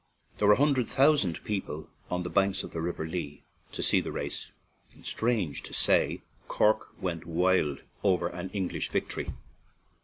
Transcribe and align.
There 0.39 0.47
were 0.47 0.55
a 0.55 0.57
hundred 0.57 0.87
thousand 0.87 1.43
people 1.43 1.87
on 2.09 2.23
the 2.23 2.29
banks 2.31 2.63
of 2.63 2.71
the 2.71 2.81
river 2.81 3.05
Lee 3.05 3.43
to 3.71 3.83
see 3.83 4.01
the 4.01 4.11
race, 4.11 4.49
and, 4.95 5.05
strange 5.05 5.61
to 5.61 5.75
say, 5.75 6.23
Cork 6.47 6.99
went 6.99 7.27
wild 7.27 7.83
over 8.03 8.27
an 8.27 8.49
English 8.49 8.89
victory. 8.89 9.31